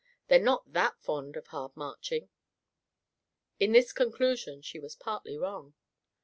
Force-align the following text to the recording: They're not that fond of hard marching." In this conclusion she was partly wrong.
They're 0.29 0.39
not 0.41 0.73
that 0.73 0.99
fond 0.99 1.35
of 1.37 1.45
hard 1.49 1.77
marching." 1.77 2.31
In 3.59 3.71
this 3.71 3.93
conclusion 3.93 4.63
she 4.63 4.79
was 4.79 4.95
partly 4.95 5.37
wrong. 5.37 5.75